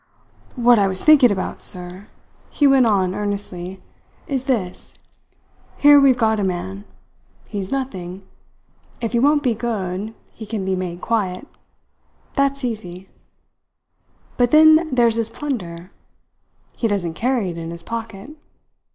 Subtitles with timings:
[0.55, 2.07] "What I was thinking about it, sir,"
[2.49, 3.83] he went on earnestly,
[4.25, 4.95] "is this
[5.77, 6.85] here we've got a man.
[7.47, 8.23] He's nothing.
[8.99, 11.47] If he won't be good, he can be made quiet.
[12.33, 13.09] That's easy.
[14.37, 15.91] But then there's his plunder.
[16.75, 18.31] He doesn't carry it in his pocket."